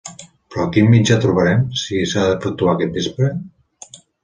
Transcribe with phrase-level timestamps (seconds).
[0.53, 3.33] Però, quin mitjà trobarem, si s'ha d'efectuar aquest vespre?